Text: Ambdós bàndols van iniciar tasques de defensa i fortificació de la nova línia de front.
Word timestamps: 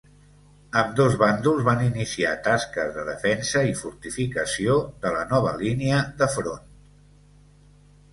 Ambdós 0.81 1.15
bàndols 1.23 1.65
van 1.65 1.83
iniciar 1.87 2.31
tasques 2.47 2.89
de 2.95 3.03
defensa 3.09 3.63
i 3.73 3.75
fortificació 3.81 4.79
de 5.05 5.13
la 5.17 5.21
nova 5.35 5.53
línia 5.61 6.01
de 6.23 6.31
front. 6.37 6.65